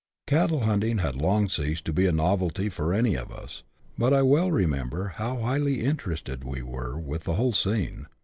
[0.25, 3.61] Cattle hunting had long ceased to be a novelty to any of us,
[3.99, 8.07] but I well remember how highly interested we were with the whole scene.